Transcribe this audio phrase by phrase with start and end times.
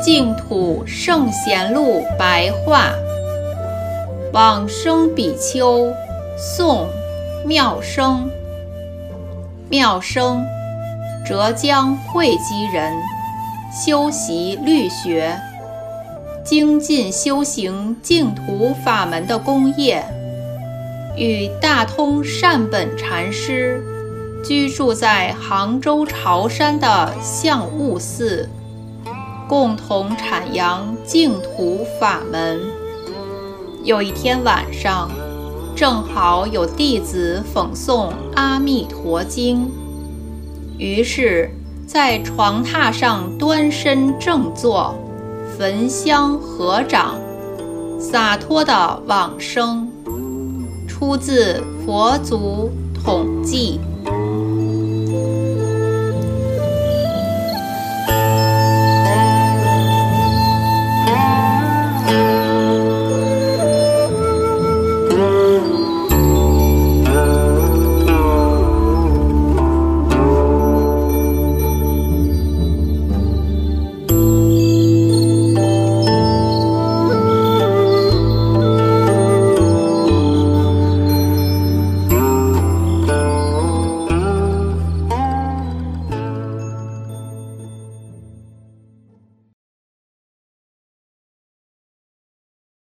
[0.00, 2.90] 净土圣贤录白话，
[4.32, 5.92] 往生比丘，
[6.38, 6.86] 宋，
[7.44, 8.30] 妙生。
[9.68, 10.42] 妙生，
[11.24, 12.94] 浙江会稽人，
[13.70, 15.38] 修习律学，
[16.42, 20.02] 精进修行净土法门的功业，
[21.14, 23.84] 与大通善本禅师
[24.42, 28.48] 居住在杭州潮山的象悟寺。
[29.50, 32.60] 共同阐扬净土法门。
[33.82, 35.10] 有一天晚上，
[35.74, 39.62] 正好有弟子讽诵《阿弥陀经》，
[40.78, 41.50] 于是，
[41.84, 44.94] 在床榻上端身正坐，
[45.58, 47.18] 焚香合掌，
[47.98, 49.88] 洒脱的往生。
[50.86, 53.80] 出自《佛祖统记》。